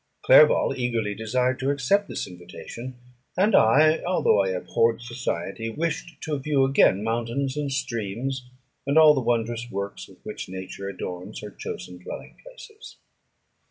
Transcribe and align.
Clerval 0.23 0.73
eagerly 0.77 1.13
desired 1.13 1.59
to 1.59 1.69
accept 1.69 2.07
this 2.09 2.25
invitation; 2.25 2.95
and 3.37 3.55
I, 3.55 4.01
although 4.03 4.43
I 4.43 4.49
abhorred 4.49 4.99
society, 5.03 5.69
wished 5.69 6.19
to 6.21 6.39
view 6.39 6.63
again 6.65 7.03
mountains 7.03 7.55
and 7.55 7.71
streams, 7.71 8.49
and 8.87 8.97
all 8.97 9.13
the 9.13 9.21
wondrous 9.21 9.69
works 9.69 10.07
with 10.07 10.17
which 10.23 10.49
Nature 10.49 10.89
adorns 10.89 11.41
her 11.43 11.51
chosen 11.51 11.99
dwelling 11.99 12.35
places. 12.43 12.97